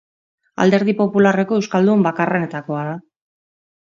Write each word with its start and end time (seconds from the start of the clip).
Alderdi 0.63 0.93
Popularreko 1.01 1.59
euskaldun 1.61 2.01
bakarrenetakoa 2.07 2.83
da. 2.91 2.99